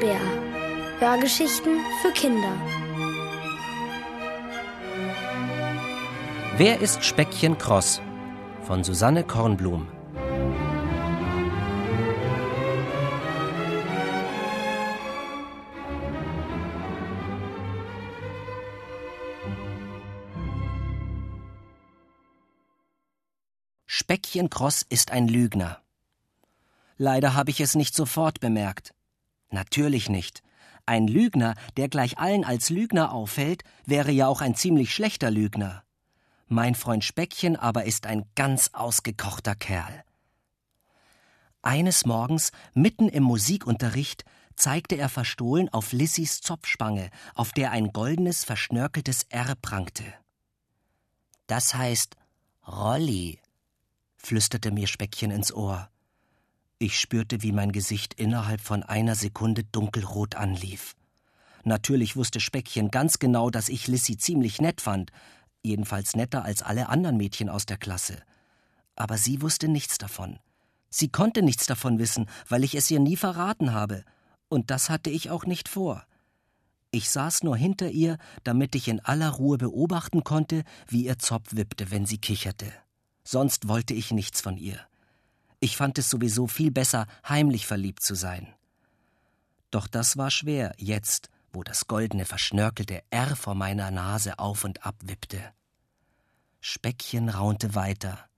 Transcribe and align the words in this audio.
Bär. 0.00 0.20
Hörgeschichten 1.00 1.80
für 2.00 2.12
Kinder. 2.12 2.52
Wer 6.56 6.80
ist 6.80 7.04
Speckchen 7.04 7.58
Kross? 7.58 8.00
Von 8.62 8.84
Susanne 8.84 9.24
Kornblum. 9.24 9.88
Speckchen 23.86 24.48
Kross 24.48 24.86
ist 24.88 25.10
ein 25.10 25.26
Lügner. 25.26 25.82
Leider 26.98 27.34
habe 27.34 27.50
ich 27.50 27.60
es 27.60 27.74
nicht 27.74 27.94
sofort 27.94 28.38
bemerkt. 28.40 28.94
Natürlich 29.50 30.08
nicht. 30.08 30.42
Ein 30.86 31.06
Lügner, 31.06 31.54
der 31.76 31.88
gleich 31.88 32.18
allen 32.18 32.44
als 32.44 32.70
Lügner 32.70 33.12
auffällt, 33.12 33.62
wäre 33.84 34.10
ja 34.10 34.26
auch 34.26 34.40
ein 34.40 34.54
ziemlich 34.54 34.94
schlechter 34.94 35.30
Lügner. 35.30 35.84
Mein 36.46 36.74
Freund 36.74 37.04
Speckchen 37.04 37.56
aber 37.56 37.84
ist 37.84 38.06
ein 38.06 38.24
ganz 38.34 38.70
ausgekochter 38.72 39.54
Kerl. 39.54 40.02
Eines 41.60 42.06
Morgens, 42.06 42.52
mitten 42.72 43.08
im 43.08 43.22
Musikunterricht, 43.24 44.24
zeigte 44.56 44.96
er 44.96 45.08
verstohlen 45.08 45.68
auf 45.68 45.92
Lissys 45.92 46.40
Zopfspange, 46.40 47.10
auf 47.34 47.52
der 47.52 47.70
ein 47.70 47.92
goldenes, 47.92 48.44
verschnörkeltes 48.44 49.24
R 49.28 49.54
prangte. 49.60 50.04
Das 51.46 51.74
heißt 51.74 52.16
Rolli, 52.66 53.40
flüsterte 54.16 54.70
mir 54.70 54.86
Speckchen 54.86 55.30
ins 55.30 55.52
Ohr. 55.52 55.90
Ich 56.80 57.00
spürte, 57.00 57.42
wie 57.42 57.50
mein 57.50 57.72
Gesicht 57.72 58.14
innerhalb 58.14 58.60
von 58.60 58.84
einer 58.84 59.16
Sekunde 59.16 59.64
dunkelrot 59.64 60.36
anlief. 60.36 60.94
Natürlich 61.64 62.14
wusste 62.14 62.38
Speckchen 62.38 62.90
ganz 62.92 63.18
genau, 63.18 63.50
dass 63.50 63.68
ich 63.68 63.88
Lissy 63.88 64.16
ziemlich 64.16 64.60
nett 64.60 64.80
fand, 64.80 65.10
jedenfalls 65.62 66.14
netter 66.14 66.44
als 66.44 66.62
alle 66.62 66.88
anderen 66.88 67.16
Mädchen 67.16 67.48
aus 67.48 67.66
der 67.66 67.78
Klasse. 67.78 68.22
Aber 68.94 69.18
sie 69.18 69.42
wusste 69.42 69.66
nichts 69.66 69.98
davon. 69.98 70.38
Sie 70.88 71.08
konnte 71.08 71.42
nichts 71.42 71.66
davon 71.66 71.98
wissen, 71.98 72.26
weil 72.48 72.62
ich 72.62 72.76
es 72.76 72.90
ihr 72.90 73.00
nie 73.00 73.16
verraten 73.16 73.72
habe, 73.72 74.04
und 74.48 74.70
das 74.70 74.88
hatte 74.88 75.10
ich 75.10 75.30
auch 75.30 75.46
nicht 75.46 75.68
vor. 75.68 76.06
Ich 76.90 77.10
saß 77.10 77.42
nur 77.42 77.56
hinter 77.56 77.90
ihr, 77.90 78.18
damit 78.44 78.74
ich 78.74 78.88
in 78.88 79.00
aller 79.00 79.30
Ruhe 79.30 79.58
beobachten 79.58 80.24
konnte, 80.24 80.62
wie 80.86 81.04
ihr 81.04 81.18
Zopf 81.18 81.54
wippte, 81.56 81.90
wenn 81.90 82.06
sie 82.06 82.18
kicherte. 82.18 82.72
Sonst 83.24 83.68
wollte 83.68 83.92
ich 83.92 84.10
nichts 84.12 84.40
von 84.40 84.56
ihr. 84.56 84.78
Ich 85.60 85.76
fand 85.76 85.98
es 85.98 86.08
sowieso 86.08 86.46
viel 86.46 86.70
besser, 86.70 87.06
heimlich 87.28 87.66
verliebt 87.66 88.02
zu 88.02 88.14
sein. 88.14 88.54
Doch 89.70 89.86
das 89.86 90.16
war 90.16 90.30
schwer, 90.30 90.74
jetzt, 90.78 91.30
wo 91.52 91.62
das 91.62 91.86
goldene, 91.86 92.24
verschnörkelte 92.24 93.02
R 93.10 93.36
vor 93.36 93.54
meiner 93.54 93.90
Nase 93.90 94.38
auf 94.38 94.64
und 94.64 94.86
ab 94.86 94.96
wippte. 95.02 95.42
Speckchen 96.60 97.28
raunte 97.28 97.74
weiter. 97.74 98.28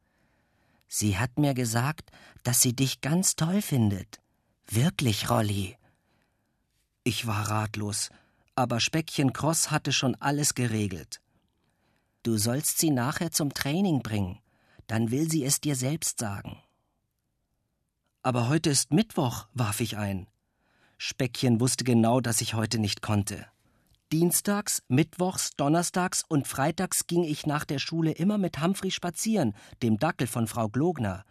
Sie 0.89 1.19
hat 1.19 1.39
mir 1.39 1.55
gesagt, 1.55 2.11
dass 2.43 2.61
sie 2.61 2.75
dich 2.75 3.01
ganz 3.01 3.37
toll 3.37 3.63
findet. 3.63 4.21
Wirklich, 4.67 5.31
Rolli. 5.31 5.77
Ich 7.05 7.27
war 7.27 7.49
ratlos, 7.49 8.11
aber 8.55 8.81
Speckchen 8.81 9.33
Cross 9.33 9.71
hatte 9.71 9.93
schon 9.93 10.15
alles 10.17 10.55
geregelt. 10.55 11.21
Du 12.23 12.37
sollst 12.37 12.79
sie 12.79 12.91
nachher 12.91 13.31
zum 13.31 13.55
Training 13.55 14.03
bringen, 14.03 14.41
dann 14.87 15.11
will 15.11 15.31
sie 15.31 15.45
es 15.45 15.61
dir 15.61 15.77
selbst 15.77 16.19
sagen. 16.19 16.61
Aber 18.23 18.51
heute 18.51 18.69
ist 18.69 18.93
Mittwoch, 18.93 19.47
warf 19.55 19.81
ich 19.81 19.97
ein. 19.97 20.27
Speckchen 20.99 21.59
wusste 21.59 21.85
genau, 21.85 22.21
dass 22.21 22.43
ich 22.43 22.53
heute 22.53 22.79
nicht 22.79 23.01
konnte. 23.01 23.47
Dienstags, 24.13 24.83
Mittwochs, 24.89 25.53
Donnerstags 25.57 26.23
und 26.29 26.47
Freitags 26.47 27.07
ging 27.07 27.25
ich 27.25 27.47
nach 27.47 27.65
der 27.65 27.79
Schule 27.79 28.13
immer 28.13 28.37
mit 28.37 28.61
Humphrey 28.61 28.91
spazieren, 28.91 29.55
dem 29.83 29.99
Dackel 29.99 30.27
von 30.27 30.47
Frau 30.47 30.69
Glogner. 30.69 31.25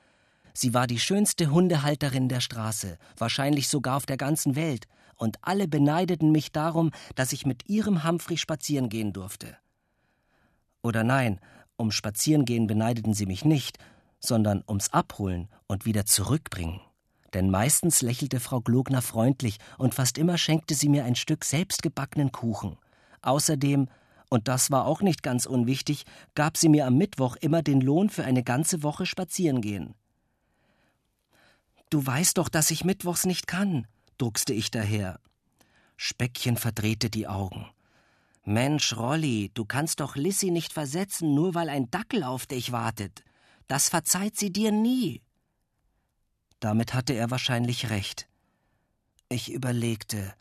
Sie 0.56 0.74
war 0.74 0.88
die 0.88 1.00
schönste 1.00 1.52
Hundehalterin 1.52 2.28
der 2.28 2.40
Straße, 2.40 2.98
wahrscheinlich 3.18 3.68
sogar 3.68 3.96
auf 3.96 4.08
der 4.08 4.18
ganzen 4.18 4.56
Welt, 4.56 4.88
und 5.16 5.38
alle 5.42 5.68
beneideten 5.68 6.32
mich 6.32 6.52
darum, 6.52 6.90
dass 7.14 7.34
ich 7.34 7.46
mit 7.46 7.70
ihrem 7.70 8.04
Humphrey 8.04 8.38
spazieren 8.38 8.90
gehen 8.90 9.14
durfte. 9.14 9.58
Oder 10.82 11.04
nein, 11.04 11.40
um 11.76 11.92
Spazierengehen 11.92 12.66
beneideten 12.66 13.14
sie 13.14 13.28
mich 13.28 13.46
nicht, 13.46 13.78
sondern 14.20 14.64
ums 14.68 14.90
Abholen 14.90 15.50
und 15.68 15.86
wieder 15.86 16.06
zurückbringen. 16.06 16.82
Denn 17.34 17.50
meistens 17.50 18.02
lächelte 18.02 18.40
Frau 18.40 18.62
Glogner 18.62 19.02
freundlich 19.02 19.58
und 19.78 19.94
fast 19.94 20.18
immer 20.18 20.38
schenkte 20.38 20.74
sie 20.74 20.90
mir 20.90 21.06
ein 21.06 21.16
Stück 21.16 21.46
selbstgebackenen 21.46 22.32
Kuchen. 22.32 22.78
Außerdem, 23.22 23.88
und 24.30 24.48
das 24.48 24.72
war 24.72 24.86
auch 24.86 25.02
nicht 25.02 25.24
ganz 25.24 25.46
unwichtig, 25.46 26.06
gab 26.36 26.58
sie 26.58 26.70
mir 26.70 26.88
am 26.88 26.98
Mittwoch 26.98 27.36
immer 27.36 27.62
den 27.62 27.82
Lohn 27.82 28.10
für 28.10 28.24
eine 28.24 28.44
ganze 28.44 28.84
Woche 28.84 29.06
spazierengehen. 29.06 29.94
Du 31.90 32.06
weißt 32.06 32.38
doch, 32.38 32.50
dass 32.50 32.72
ich 32.72 32.84
mittwochs 32.84 33.26
nicht 33.26 33.48
kann, 33.48 33.88
druckste 34.18 34.54
ich 34.54 34.72
daher. 34.72 35.20
Speckchen 35.98 36.56
verdrehte 36.56 37.10
die 37.10 37.28
Augen. 37.28 37.68
Mensch, 38.46 38.96
Rolli, 38.96 39.52
du 39.54 39.66
kannst 39.66 40.00
doch 40.00 40.16
Lissy 40.16 40.50
nicht 40.50 40.74
versetzen, 40.74 41.36
nur 41.36 41.56
weil 41.56 41.70
ein 41.70 41.92
Dackel 41.92 42.24
auf 42.24 42.46
dich 42.46 42.72
wartet. 42.72 43.24
Das 43.70 43.88
verzeiht 43.88 44.36
sie 44.36 44.52
dir 44.52 44.72
nie. 44.72 45.22
Damit 46.60 46.96
hatte 46.96 47.14
er 47.14 47.30
wahrscheinlich 47.30 47.92
recht. 47.92 48.28
Ich 49.30 49.54
überlegte, 49.54 50.34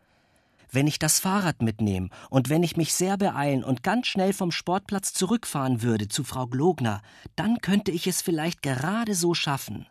wenn 0.72 0.86
ich 0.86 0.98
das 0.98 1.20
Fahrrad 1.20 1.60
mitnehme 1.60 2.08
und 2.30 2.48
wenn 2.48 2.62
ich 2.62 2.78
mich 2.78 2.94
sehr 2.94 3.18
beeilen 3.18 3.64
und 3.64 3.82
ganz 3.82 4.06
schnell 4.06 4.32
vom 4.32 4.50
Sportplatz 4.50 5.12
zurückfahren 5.12 5.82
würde 5.82 6.08
zu 6.08 6.24
Frau 6.24 6.46
Glogner, 6.46 7.02
dann 7.36 7.58
könnte 7.60 7.90
ich 7.90 8.06
es 8.06 8.22
vielleicht 8.22 8.62
gerade 8.62 9.14
so 9.14 9.34
schaffen. 9.34 9.86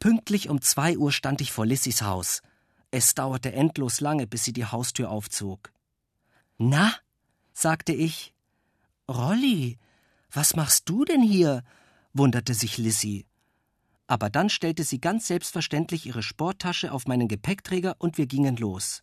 Pünktlich 0.00 0.48
um 0.48 0.60
zwei 0.60 0.98
Uhr 0.98 1.12
stand 1.12 1.40
ich 1.40 1.52
vor 1.52 1.64
Lissys 1.64 2.02
Haus. 2.02 2.42
Es 2.90 3.14
dauerte 3.14 3.52
endlos 3.52 4.00
lange, 4.00 4.26
bis 4.26 4.42
sie 4.44 4.52
die 4.52 4.66
Haustür 4.66 5.12
aufzog. 5.12 5.72
Na? 6.58 6.92
sagte 7.52 7.92
ich. 7.92 8.34
Rolli, 9.08 9.78
was 10.32 10.56
machst 10.56 10.88
du 10.88 11.04
denn 11.04 11.22
hier? 11.22 11.62
Wunderte 12.12 12.54
sich 12.54 12.78
Lissy. 12.78 13.26
Aber 14.06 14.30
dann 14.30 14.48
stellte 14.48 14.82
sie 14.84 15.00
ganz 15.00 15.28
selbstverständlich 15.28 16.06
ihre 16.06 16.22
Sporttasche 16.22 16.92
auf 16.92 17.06
meinen 17.06 17.28
Gepäckträger 17.28 17.94
und 17.98 18.18
wir 18.18 18.26
gingen 18.26 18.56
los. 18.56 19.02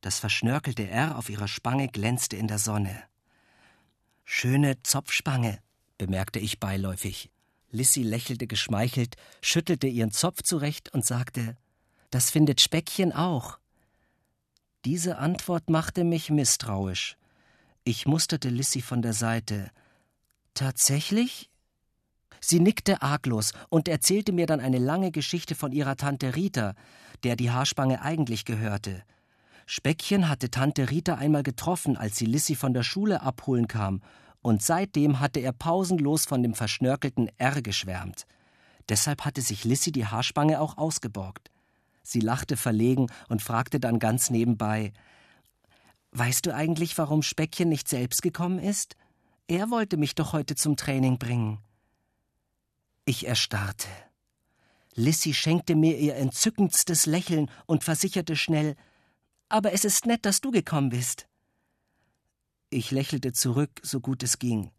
Das 0.00 0.18
verschnörkelte 0.18 0.88
R 0.88 1.18
auf 1.18 1.28
ihrer 1.28 1.48
Spange 1.48 1.88
glänzte 1.88 2.36
in 2.36 2.48
der 2.48 2.58
Sonne. 2.58 3.02
Schöne 4.24 4.82
Zopfspange, 4.82 5.58
bemerkte 5.98 6.38
ich 6.38 6.58
beiläufig. 6.58 7.30
Lissy 7.70 8.02
lächelte 8.02 8.46
geschmeichelt, 8.46 9.16
schüttelte 9.42 9.86
ihren 9.86 10.10
Zopf 10.10 10.42
zurecht 10.42 10.92
und 10.94 11.04
sagte: 11.04 11.56
Das 12.10 12.30
findet 12.30 12.60
Speckchen 12.60 13.12
auch. 13.12 13.58
Diese 14.86 15.18
Antwort 15.18 15.68
machte 15.68 16.04
mich 16.04 16.30
misstrauisch. 16.30 17.16
Ich 17.84 18.06
musterte 18.06 18.48
Lissy 18.48 18.80
von 18.80 19.02
der 19.02 19.12
Seite. 19.12 19.70
Tatsächlich? 20.54 21.49
Sie 22.40 22.60
nickte 22.60 23.02
arglos 23.02 23.52
und 23.68 23.88
erzählte 23.88 24.32
mir 24.32 24.46
dann 24.46 24.60
eine 24.60 24.78
lange 24.78 25.10
Geschichte 25.10 25.54
von 25.54 25.72
ihrer 25.72 25.96
Tante 25.96 26.34
Rita, 26.36 26.74
der 27.22 27.36
die 27.36 27.50
Haarspange 27.50 28.02
eigentlich 28.02 28.44
gehörte. 28.44 29.02
Speckchen 29.66 30.28
hatte 30.28 30.50
Tante 30.50 30.90
Rita 30.90 31.14
einmal 31.14 31.42
getroffen, 31.42 31.96
als 31.96 32.16
sie 32.16 32.26
Lissy 32.26 32.54
von 32.54 32.74
der 32.74 32.82
Schule 32.82 33.22
abholen 33.22 33.68
kam, 33.68 34.02
und 34.42 34.62
seitdem 34.62 35.20
hatte 35.20 35.40
er 35.40 35.52
pausenlos 35.52 36.24
von 36.24 36.42
dem 36.42 36.54
verschnörkelten 36.54 37.30
R 37.36 37.60
geschwärmt. 37.60 38.26
Deshalb 38.88 39.24
hatte 39.24 39.42
sich 39.42 39.64
Lissy 39.64 39.92
die 39.92 40.06
Haarspange 40.06 40.60
auch 40.60 40.78
ausgeborgt. 40.78 41.50
Sie 42.02 42.20
lachte 42.20 42.56
verlegen 42.56 43.06
und 43.28 43.42
fragte 43.42 43.78
dann 43.78 43.98
ganz 43.98 44.30
nebenbei 44.30 44.92
Weißt 46.12 46.46
du 46.46 46.54
eigentlich, 46.54 46.98
warum 46.98 47.22
Speckchen 47.22 47.68
nicht 47.68 47.88
selbst 47.88 48.22
gekommen 48.22 48.58
ist? 48.58 48.96
Er 49.46 49.70
wollte 49.70 49.96
mich 49.96 50.16
doch 50.16 50.32
heute 50.32 50.56
zum 50.56 50.76
Training 50.76 51.18
bringen. 51.18 51.58
Ich 53.10 53.26
erstarrte. 53.26 53.88
Lissy 54.94 55.34
schenkte 55.34 55.74
mir 55.74 55.98
ihr 55.98 56.14
entzückendstes 56.14 57.06
Lächeln 57.06 57.50
und 57.66 57.82
versicherte 57.82 58.36
schnell 58.36 58.76
Aber 59.48 59.72
es 59.72 59.84
ist 59.84 60.06
nett, 60.06 60.24
dass 60.24 60.40
du 60.40 60.52
gekommen 60.52 60.90
bist. 60.90 61.26
Ich 62.68 62.92
lächelte 62.92 63.32
zurück, 63.32 63.80
so 63.82 63.98
gut 63.98 64.22
es 64.22 64.38
ging. 64.38 64.70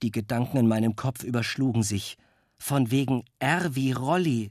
Die 0.00 0.10
Gedanken 0.10 0.56
in 0.56 0.66
meinem 0.66 0.96
Kopf 0.96 1.22
überschlugen 1.22 1.82
sich. 1.82 2.16
Von 2.56 2.90
wegen 2.90 3.26
R 3.40 3.74
wie 3.74 3.92
Rolli. 3.92 4.50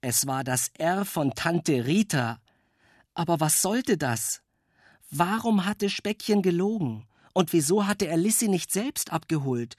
Es 0.00 0.28
war 0.28 0.44
das 0.44 0.68
R 0.78 1.04
von 1.04 1.34
Tante 1.34 1.84
Rita. 1.84 2.38
Aber 3.12 3.40
was 3.40 3.60
sollte 3.60 3.98
das? 3.98 4.40
Warum 5.10 5.64
hatte 5.64 5.90
Speckchen 5.90 6.42
gelogen? 6.42 7.08
Und 7.32 7.52
wieso 7.52 7.88
hatte 7.88 8.06
er 8.06 8.16
Lissy 8.16 8.46
nicht 8.46 8.70
selbst 8.70 9.12
abgeholt? 9.12 9.74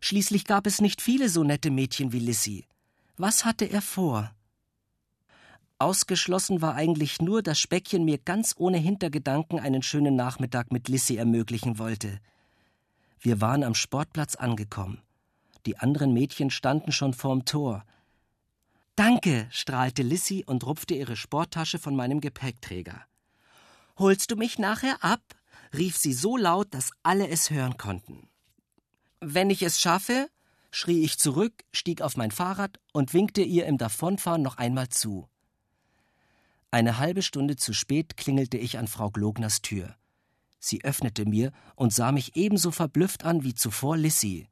Schließlich 0.00 0.44
gab 0.44 0.66
es 0.66 0.80
nicht 0.80 1.02
viele 1.02 1.28
so 1.28 1.42
nette 1.44 1.70
Mädchen 1.70 2.12
wie 2.12 2.20
Lissy. 2.20 2.66
Was 3.16 3.44
hatte 3.44 3.64
er 3.64 3.82
vor? 3.82 4.30
Ausgeschlossen 5.78 6.60
war 6.60 6.74
eigentlich 6.74 7.20
nur, 7.20 7.42
dass 7.42 7.60
Speckchen 7.60 8.04
mir 8.04 8.18
ganz 8.18 8.54
ohne 8.56 8.78
Hintergedanken 8.78 9.60
einen 9.60 9.82
schönen 9.82 10.16
Nachmittag 10.16 10.72
mit 10.72 10.88
Lissy 10.88 11.16
ermöglichen 11.16 11.78
wollte. 11.78 12.20
Wir 13.20 13.40
waren 13.40 13.62
am 13.62 13.74
Sportplatz 13.74 14.34
angekommen. 14.34 15.02
Die 15.66 15.78
anderen 15.78 16.12
Mädchen 16.12 16.50
standen 16.50 16.92
schon 16.92 17.14
vorm 17.14 17.44
Tor. 17.44 17.84
Danke, 18.96 19.46
strahlte 19.50 20.02
Lissy 20.02 20.44
und 20.44 20.66
rupfte 20.66 20.94
ihre 20.94 21.14
Sporttasche 21.14 21.78
von 21.78 21.94
meinem 21.94 22.20
Gepäckträger. 22.20 23.02
Holst 23.96 24.30
du 24.30 24.36
mich 24.36 24.58
nachher 24.58 25.04
ab? 25.04 25.22
rief 25.76 25.96
sie 25.96 26.12
so 26.12 26.36
laut, 26.36 26.72
dass 26.72 26.90
alle 27.02 27.28
es 27.28 27.50
hören 27.50 27.76
konnten. 27.76 28.28
Wenn 29.20 29.50
ich 29.50 29.62
es 29.62 29.80
schaffe, 29.80 30.28
schrie 30.70 31.02
ich 31.02 31.18
zurück, 31.18 31.64
stieg 31.72 32.02
auf 32.02 32.16
mein 32.16 32.30
Fahrrad 32.30 32.78
und 32.92 33.14
winkte 33.14 33.42
ihr 33.42 33.66
im 33.66 33.78
Davonfahren 33.78 34.42
noch 34.42 34.58
einmal 34.58 34.88
zu. 34.88 35.28
Eine 36.70 36.98
halbe 36.98 37.22
Stunde 37.22 37.56
zu 37.56 37.72
spät 37.72 38.16
klingelte 38.16 38.58
ich 38.58 38.78
an 38.78 38.88
Frau 38.88 39.10
Glogners 39.10 39.62
Tür. 39.62 39.96
Sie 40.60 40.84
öffnete 40.84 41.24
mir 41.24 41.52
und 41.76 41.92
sah 41.92 42.12
mich 42.12 42.36
ebenso 42.36 42.70
verblüfft 42.70 43.24
an 43.24 43.42
wie 43.42 43.54
zuvor 43.54 43.96
Lissy. 43.96 44.48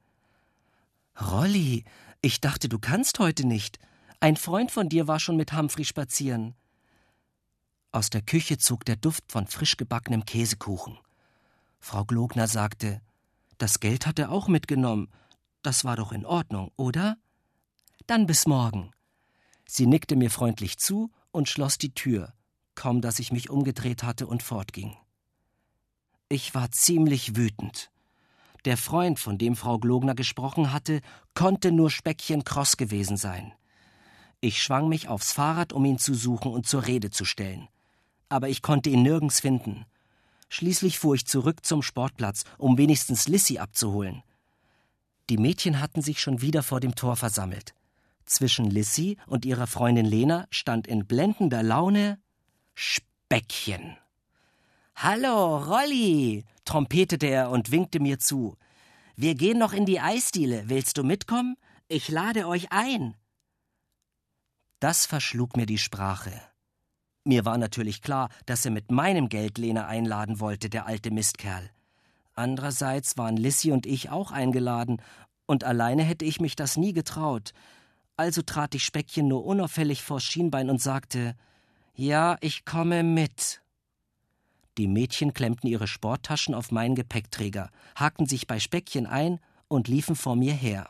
Rolli, 1.19 1.83
ich 2.21 2.41
dachte, 2.41 2.69
du 2.69 2.79
kannst 2.79 3.19
heute 3.19 3.45
nicht. 3.45 3.79
Ein 4.19 4.35
Freund 4.35 4.71
von 4.71 4.89
dir 4.89 5.07
war 5.07 5.19
schon 5.19 5.37
mit 5.37 5.53
Humphrey 5.53 5.85
spazieren. 5.85 6.55
Aus 7.91 8.09
der 8.09 8.21
Küche 8.21 8.57
zog 8.57 8.83
der 8.85 8.95
Duft 8.95 9.31
von 9.31 9.47
frisch 9.47 9.77
gebackenem 9.77 10.25
Käsekuchen. 10.25 10.97
Frau 11.79 12.03
Glogner 12.03 12.47
sagte, 12.47 13.01
das 13.57 13.79
Geld 13.79 14.05
hat 14.05 14.19
er 14.19 14.31
auch 14.31 14.47
mitgenommen. 14.47 15.09
Das 15.61 15.83
war 15.83 15.95
doch 15.95 16.11
in 16.11 16.25
Ordnung, 16.25 16.71
oder? 16.75 17.17
Dann 18.05 18.25
bis 18.25 18.47
morgen. 18.47 18.91
Sie 19.65 19.85
nickte 19.85 20.15
mir 20.15 20.29
freundlich 20.29 20.77
zu 20.77 21.11
und 21.31 21.49
schloss 21.49 21.77
die 21.77 21.93
Tür, 21.93 22.33
kaum 22.75 23.01
dass 23.01 23.19
ich 23.19 23.31
mich 23.31 23.49
umgedreht 23.49 24.03
hatte 24.03 24.27
und 24.27 24.43
fortging. 24.43 24.95
Ich 26.29 26.53
war 26.53 26.71
ziemlich 26.71 27.35
wütend. 27.35 27.89
Der 28.65 28.77
Freund, 28.77 29.19
von 29.19 29.37
dem 29.37 29.55
Frau 29.55 29.77
Glogner 29.79 30.15
gesprochen 30.15 30.73
hatte, 30.73 31.01
konnte 31.33 31.71
nur 31.71 31.89
Speckchen 31.89 32.43
Kross 32.43 32.77
gewesen 32.77 33.17
sein. 33.17 33.53
Ich 34.39 34.61
schwang 34.61 34.89
mich 34.89 35.07
aufs 35.07 35.31
Fahrrad, 35.31 35.73
um 35.73 35.85
ihn 35.85 35.99
zu 35.99 36.13
suchen 36.13 36.51
und 36.51 36.67
zur 36.67 36.85
Rede 36.85 37.09
zu 37.09 37.25
stellen. 37.25 37.67
Aber 38.29 38.49
ich 38.49 38.61
konnte 38.61 38.89
ihn 38.89 39.03
nirgends 39.03 39.39
finden. 39.39 39.85
Schließlich 40.49 40.99
fuhr 40.99 41.15
ich 41.15 41.25
zurück 41.25 41.65
zum 41.65 41.81
Sportplatz, 41.81 42.43
um 42.57 42.77
wenigstens 42.77 43.27
Lissy 43.27 43.57
abzuholen. 43.57 44.23
Die 45.29 45.37
Mädchen 45.37 45.81
hatten 45.81 46.01
sich 46.01 46.21
schon 46.21 46.41
wieder 46.41 46.63
vor 46.63 46.79
dem 46.79 46.95
Tor 46.95 47.15
versammelt. 47.15 47.73
Zwischen 48.25 48.69
Lissy 48.69 49.17
und 49.25 49.45
ihrer 49.45 49.67
Freundin 49.67 50.05
Lena 50.05 50.47
stand 50.49 50.87
in 50.87 51.05
blendender 51.05 51.63
Laune 51.63 52.19
Speckchen. 52.75 53.97
Hallo, 54.95 55.57
Rolli, 55.57 56.45
trompetete 56.65 57.27
er 57.27 57.51
und 57.51 57.71
winkte 57.71 57.99
mir 57.99 58.19
zu. 58.19 58.57
Wir 59.15 59.35
gehen 59.35 59.57
noch 59.57 59.73
in 59.73 59.85
die 59.85 59.99
Eisdiele. 59.99 60.69
Willst 60.69 60.97
du 60.97 61.03
mitkommen? 61.03 61.55
Ich 61.87 62.09
lade 62.09 62.47
euch 62.47 62.71
ein. 62.71 63.15
Das 64.79 65.05
verschlug 65.05 65.57
mir 65.57 65.65
die 65.65 65.77
Sprache. 65.77 66.31
Mir 67.27 67.43
war 67.43 67.57
natürlich 67.57 68.01
klar, 68.01 68.29
dass 68.45 68.63
er 68.63 68.71
mit 68.71 68.89
meinem 68.89 69.27
Geld 69.27 69.57
Lena 69.57 69.85
einladen 69.85 70.39
wollte, 70.39 70.69
der 70.69 70.85
alte 70.85 71.11
Mistkerl. 71.11 71.69
Andererseits 72.35 73.17
waren 73.17 73.35
Lissy 73.35 73.73
und 73.73 73.85
ich 73.85 74.09
auch 74.09 74.31
eingeladen, 74.31 75.01
und 75.45 75.65
alleine 75.65 76.03
hätte 76.03 76.23
ich 76.23 76.39
mich 76.39 76.55
das 76.55 76.77
nie 76.77 76.93
getraut. 76.93 77.51
Also 78.15 78.43
trat 78.43 78.75
ich 78.75 78.85
Speckchen 78.85 79.27
nur 79.27 79.45
unauffällig 79.45 80.03
vors 80.03 80.23
Schienbein 80.23 80.69
und 80.69 80.81
sagte 80.81 81.35
Ja, 81.95 82.37
ich 82.39 82.63
komme 82.63 83.03
mit. 83.03 83.61
Die 84.77 84.87
Mädchen 84.87 85.33
klemmten 85.33 85.67
ihre 85.67 85.87
Sporttaschen 85.87 86.55
auf 86.55 86.71
meinen 86.71 86.95
Gepäckträger, 86.95 87.71
hakten 87.95 88.25
sich 88.25 88.47
bei 88.47 88.61
Speckchen 88.61 89.05
ein 89.05 89.41
und 89.67 89.89
liefen 89.89 90.15
vor 90.15 90.37
mir 90.37 90.53
her. 90.53 90.89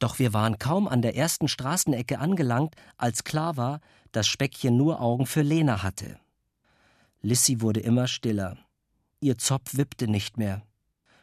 Doch 0.00 0.18
wir 0.18 0.32
waren 0.32 0.58
kaum 0.58 0.88
an 0.88 1.00
der 1.00 1.14
ersten 1.14 1.46
Straßenecke 1.46 2.18
angelangt, 2.18 2.74
als 2.96 3.22
klar 3.22 3.56
war, 3.56 3.80
dass 4.12 4.26
Speckchen 4.26 4.76
nur 4.76 5.00
Augen 5.00 5.26
für 5.26 5.42
Lena 5.42 5.82
hatte. 5.82 6.18
Lissy 7.20 7.60
wurde 7.60 7.80
immer 7.80 8.06
stiller. 8.06 8.56
Ihr 9.20 9.38
Zopf 9.38 9.76
wippte 9.76 10.08
nicht 10.08 10.38
mehr. 10.38 10.62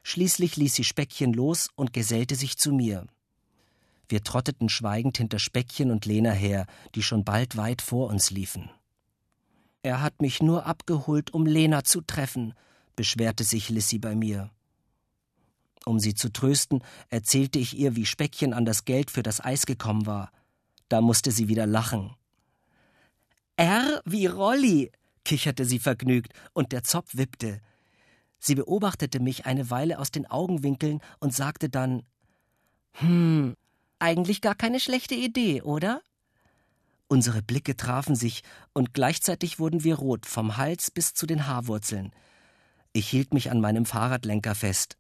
Schließlich 0.04 0.58
ließ 0.58 0.74
sie 0.74 0.84
Speckchen 0.84 1.34
los 1.34 1.70
und 1.76 1.94
gesellte 1.94 2.36
sich 2.36 2.58
zu 2.58 2.72
mir. 2.72 3.08
Wir 4.08 4.24
trotteten 4.24 4.70
schweigend 4.70 5.18
hinter 5.18 5.40
Speckchen 5.40 5.90
und 5.90 6.06
Lena 6.06 6.32
her, 6.32 6.68
die 6.94 7.02
schon 7.02 7.24
bald 7.24 7.58
weit 7.58 7.82
vor 7.82 8.10
uns 8.10 8.30
liefen. 8.30 8.70
Er 9.82 10.02
hat 10.02 10.22
mich 10.22 10.42
nur 10.42 10.66
abgeholt, 10.66 11.34
um 11.34 11.46
Lena 11.46 11.84
zu 11.84 12.02
treffen, 12.02 12.54
beschwerte 12.96 13.44
sich 13.44 13.70
Lissy 13.70 13.98
bei 13.98 14.16
mir. 14.16 14.52
Um 15.86 16.00
sie 16.00 16.16
zu 16.16 16.32
trösten, 16.32 16.84
erzählte 17.10 17.60
ich 17.60 17.78
ihr, 17.78 17.96
wie 17.96 18.06
Speckchen 18.06 18.54
an 18.54 18.66
das 18.66 18.86
Geld 18.86 19.12
für 19.12 19.22
das 19.24 19.44
Eis 19.44 19.66
gekommen 19.66 20.06
war. 20.08 20.32
Da 20.90 21.02
musste 21.02 21.32
sie 21.32 21.48
wieder 21.48 21.68
lachen. 21.68 22.16
R 23.58 24.02
wie 24.06 24.26
Rolli, 24.26 24.92
kicherte 25.24 25.66
sie 25.66 25.80
vergnügt, 25.80 26.34
und 26.54 26.72
der 26.72 26.84
Zopf 26.84 27.16
wippte. 27.16 27.62
Sie 28.38 28.56
beobachtete 28.56 29.20
mich 29.20 29.46
eine 29.46 29.70
Weile 29.70 30.00
aus 30.00 30.12
den 30.12 30.30
Augenwinkeln 30.30 31.02
und 31.20 31.34
sagte 31.34 31.70
dann 31.70 32.04
Hm, 32.94 33.56
eigentlich 34.00 34.42
gar 34.42 34.56
keine 34.56 34.80
schlechte 34.80 35.16
Idee, 35.16 35.62
oder? 35.62 36.02
Unsere 37.08 37.42
Blicke 37.42 37.76
trafen 37.76 38.16
sich, 38.16 38.44
und 38.74 38.94
gleichzeitig 38.94 39.60
wurden 39.60 39.84
wir 39.84 39.96
rot, 39.96 40.26
vom 40.26 40.58
Hals 40.58 40.92
bis 40.92 41.14
zu 41.14 41.26
den 41.26 41.48
Haarwurzeln. 41.48 42.12
Ich 42.94 43.08
hielt 43.10 43.34
mich 43.34 43.52
an 43.52 43.62
meinem 43.62 43.86
Fahrradlenker 43.86 44.56
fest. 44.56 44.98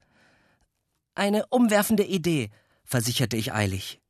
Eine 1.16 1.46
umwerfende 1.48 2.04
Idee, 2.04 2.50
versicherte 2.84 3.38
ich 3.38 3.54
eilig. 3.54 4.02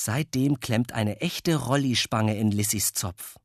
Seitdem 0.00 0.60
klemmt 0.60 0.92
eine 0.92 1.20
echte 1.20 1.56
Rollispange 1.56 2.36
in 2.36 2.52
Lissys 2.52 2.92
Zopf. 2.92 3.36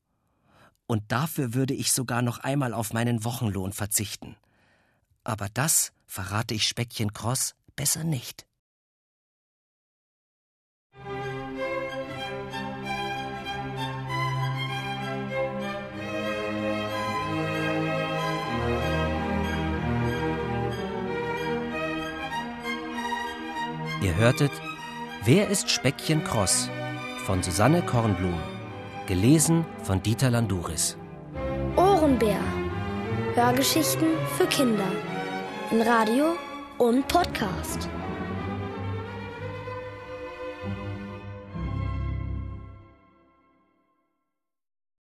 Und 0.85 1.11
dafür 1.11 1.55
würde 1.55 1.73
ich 1.73 1.91
sogar 1.91 2.21
noch 2.21 2.37
einmal 2.37 2.75
auf 2.75 2.93
meinen 2.93 3.23
Wochenlohn 3.23 3.73
verzichten. 3.73 4.35
Aber 5.23 5.47
das 5.51 5.93
verrate 6.05 6.53
ich 6.53 6.67
Speckchen 6.67 7.11
Cross 7.11 7.55
besser 7.75 8.03
nicht. 8.03 8.45
Ihr 24.03 24.15
hörtet 24.17 24.51
Wer 25.25 25.47
ist 25.47 25.69
Speckchen 25.69 26.21
Cross 26.25 26.69
von 27.25 27.41
Susanne 27.41 27.81
Kornblum, 27.81 28.37
gelesen 29.07 29.65
von 29.81 30.03
Dieter 30.03 30.29
Landuris. 30.29 30.97
Ohrenbär. 31.77 32.41
Hörgeschichten 33.33 34.07
für 34.35 34.45
Kinder 34.47 34.91
in 35.71 35.81
Radio 35.81 36.35
und 36.77 37.07
Podcast. 37.07 37.87